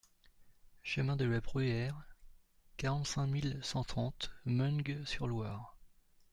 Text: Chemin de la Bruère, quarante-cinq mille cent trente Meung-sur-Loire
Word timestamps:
Chemin 0.81 1.15
de 1.15 1.25
la 1.25 1.41
Bruère, 1.41 1.95
quarante-cinq 2.77 3.27
mille 3.27 3.59
cent 3.61 3.83
trente 3.83 4.31
Meung-sur-Loire 4.45 5.77